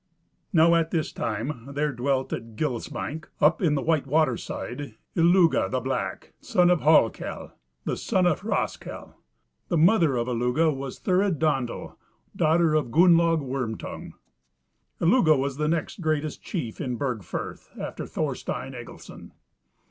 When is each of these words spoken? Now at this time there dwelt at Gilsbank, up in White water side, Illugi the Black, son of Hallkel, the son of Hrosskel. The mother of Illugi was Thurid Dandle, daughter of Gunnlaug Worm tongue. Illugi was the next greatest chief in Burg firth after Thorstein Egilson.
Now 0.51 0.73
at 0.73 0.89
this 0.89 1.11
time 1.13 1.69
there 1.75 1.91
dwelt 1.93 2.33
at 2.33 2.55
Gilsbank, 2.55 3.29
up 3.39 3.61
in 3.61 3.75
White 3.75 4.07
water 4.07 4.35
side, 4.35 4.95
Illugi 5.15 5.69
the 5.69 5.79
Black, 5.79 6.33
son 6.41 6.71
of 6.71 6.79
Hallkel, 6.81 7.51
the 7.85 7.95
son 7.95 8.25
of 8.25 8.41
Hrosskel. 8.41 9.13
The 9.67 9.77
mother 9.77 10.17
of 10.17 10.25
Illugi 10.27 10.75
was 10.75 10.97
Thurid 10.97 11.37
Dandle, 11.37 11.97
daughter 12.35 12.73
of 12.73 12.87
Gunnlaug 12.87 13.41
Worm 13.43 13.77
tongue. 13.77 14.13
Illugi 14.99 15.37
was 15.37 15.57
the 15.57 15.67
next 15.67 16.01
greatest 16.01 16.41
chief 16.41 16.81
in 16.81 16.95
Burg 16.95 17.21
firth 17.23 17.69
after 17.79 18.07
Thorstein 18.07 18.73
Egilson. 18.73 19.33